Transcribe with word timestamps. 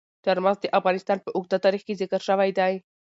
چار 0.23 0.37
مغز 0.45 0.59
د 0.61 0.65
افغانستان 0.79 1.17
په 1.21 1.29
اوږده 1.35 1.57
تاریخ 1.65 1.81
کې 1.85 1.99
ذکر 2.01 2.21
شوی 2.27 2.51
دی. 2.57 2.73